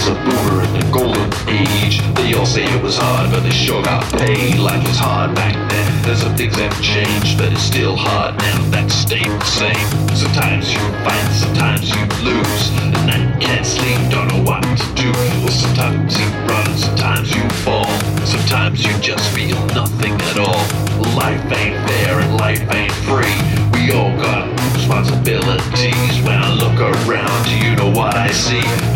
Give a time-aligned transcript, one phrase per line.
[0.00, 2.00] Was a boomer in the golden age.
[2.14, 4.58] They all say it was hard, but they sure got paid.
[4.58, 6.02] Life was hard back then.
[6.02, 8.70] There's some things have changed, but it's still hard now.
[8.70, 10.16] That stayed the same.
[10.16, 12.09] Sometimes you find, sometimes you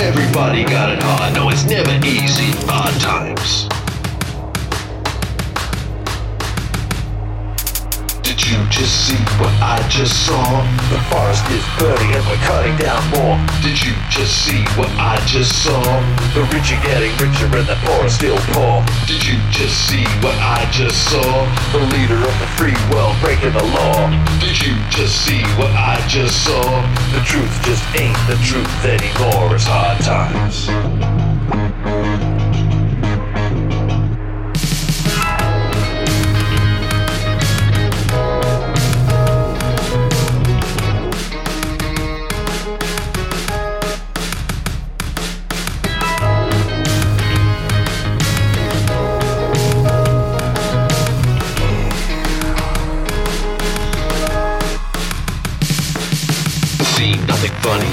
[0.00, 1.34] Everybody got it hard.
[1.34, 2.52] No, it's never easy.
[2.66, 3.68] Hard times.
[8.22, 10.42] Did you just see what I just saw?
[10.90, 13.40] The forest is burning and we're cutting down more.
[13.62, 15.80] Did you just see what I just saw?
[16.34, 18.84] The rich are getting richer and the poor are still poor.
[19.06, 21.24] Did you just see what I just saw?
[21.72, 24.12] The leader of the free world breaking the law.
[24.44, 26.62] Did you just see what I just saw?
[27.12, 29.56] The truth just ain't the truth anymore.
[29.56, 30.68] It's hard times.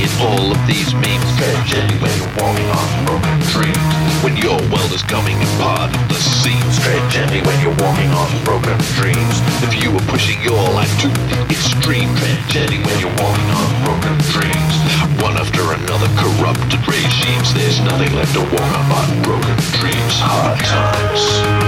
[0.00, 1.28] In all of these memes.
[1.36, 3.92] Tragedy when you're walking on broken dreams.
[4.24, 6.80] When your world is coming apart at the seams.
[6.80, 9.36] Tragedy when you're walking on broken dreams.
[9.60, 12.08] If you were pushing your life to the extreme.
[12.16, 14.74] Tragedy when you're walking on broken dreams.
[15.20, 17.52] One after another corrupted regimes.
[17.52, 20.16] There's nothing left to walk on broken dreams.
[20.24, 21.59] Hard times.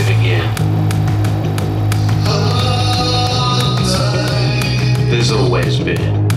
[0.00, 0.70] We're living in.
[5.10, 6.29] There's always been.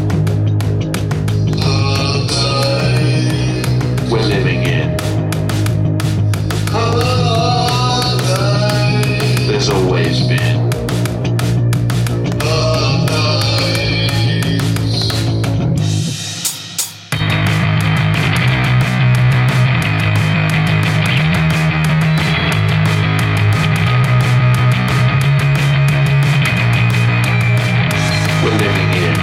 [28.44, 29.14] We're living in.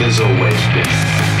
[0.00, 1.37] There's always been.